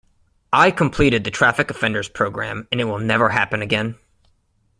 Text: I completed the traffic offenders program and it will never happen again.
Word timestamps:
I 0.51 0.71
completed 0.71 1.23
the 1.25 1.29
traffic 1.29 1.69
offenders 1.69 2.09
program 2.09 2.67
and 2.71 2.81
it 2.81 2.85
will 2.85 2.97
never 2.97 3.29
happen 3.29 3.61
again. 3.61 3.99